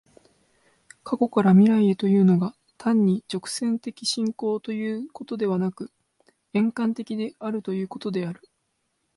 [1.03, 5.91] 過去から未来へというのが、単に直線的進行ということでなく、
[6.53, 8.41] 円環的であるということである。